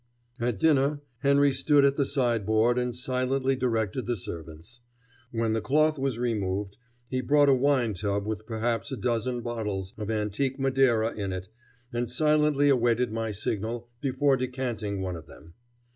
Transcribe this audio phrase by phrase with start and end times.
[0.39, 4.81] At dinner, Henry stood at the sideboard and silently directed the servants.
[5.29, 6.77] When the cloth was removed,
[7.07, 11.49] he brought a wine tub with perhaps a dozen bottles of antique Madeira in it
[11.93, 15.53] and silently awaited my signal before decanting one of them.